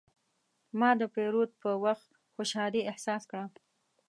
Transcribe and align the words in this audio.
ما 0.79 0.89
د 0.99 1.01
پیرود 1.15 1.51
په 1.61 1.69
وخت 1.83 2.09
خوشحالي 2.33 2.81
احساس 2.91 3.23
کړه. 3.31 3.45